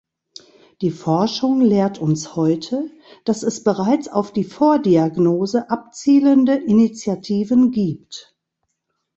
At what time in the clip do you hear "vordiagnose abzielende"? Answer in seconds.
4.43-6.55